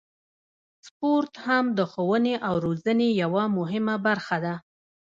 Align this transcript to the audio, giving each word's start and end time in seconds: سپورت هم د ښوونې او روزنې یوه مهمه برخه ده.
سپورت 0.87 1.33
هم 1.45 1.65
د 1.77 1.79
ښوونې 1.91 2.35
او 2.47 2.53
روزنې 2.65 3.09
یوه 3.23 3.43
مهمه 3.57 3.95
برخه 4.07 4.37
ده. 4.45 4.55